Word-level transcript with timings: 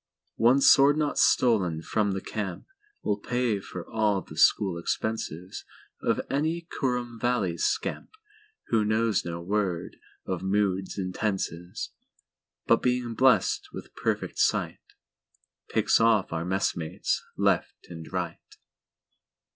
One 0.37 0.61
sword 0.61 0.97
knot 0.97 1.19
stolen 1.19 1.83
from 1.83 2.13
the 2.13 2.21
campWill 2.21 3.21
pay 3.21 3.59
for 3.59 3.87
all 3.87 4.21
the 4.23 4.35
school 4.35 4.81
expensesOf 4.81 6.21
any 6.27 6.67
Kurrum 6.71 7.19
Valley 7.19 7.53
scampWho 7.59 8.83
knows 8.83 9.23
no 9.23 9.39
word 9.43 9.97
of 10.25 10.41
moods 10.41 10.97
and 10.97 11.13
tenses, 11.13 11.91
But, 12.65 12.81
being 12.81 13.13
blessed 13.13 13.67
with 13.73 13.93
perfect 13.93 14.39
sight, 14.39 14.79
Picks 15.69 15.99
off 15.99 16.33
our 16.33 16.45
messmates 16.45 17.23
left 17.37 17.85
and 17.91 18.11
right. 18.11 18.41